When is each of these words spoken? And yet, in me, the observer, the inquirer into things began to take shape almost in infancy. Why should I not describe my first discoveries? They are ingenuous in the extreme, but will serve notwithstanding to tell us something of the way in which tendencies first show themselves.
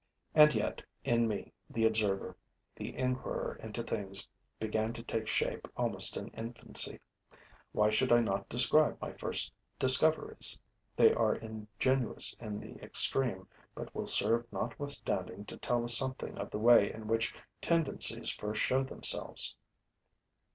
And 0.33 0.55
yet, 0.55 0.81
in 1.03 1.27
me, 1.27 1.53
the 1.69 1.85
observer, 1.85 2.35
the 2.75 2.95
inquirer 2.97 3.57
into 3.61 3.83
things 3.83 4.27
began 4.59 4.93
to 4.93 5.03
take 5.03 5.27
shape 5.27 5.67
almost 5.77 6.17
in 6.17 6.29
infancy. 6.29 6.99
Why 7.71 7.91
should 7.91 8.11
I 8.11 8.19
not 8.19 8.49
describe 8.49 8.99
my 8.99 9.13
first 9.13 9.53
discoveries? 9.77 10.59
They 10.95 11.13
are 11.13 11.35
ingenuous 11.35 12.33
in 12.39 12.59
the 12.59 12.83
extreme, 12.83 13.47
but 13.75 13.93
will 13.93 14.07
serve 14.07 14.51
notwithstanding 14.51 15.45
to 15.45 15.57
tell 15.57 15.83
us 15.83 15.95
something 15.97 16.35
of 16.39 16.49
the 16.49 16.57
way 16.57 16.91
in 16.91 17.05
which 17.07 17.35
tendencies 17.61 18.31
first 18.31 18.59
show 18.59 18.81
themselves. 18.83 19.55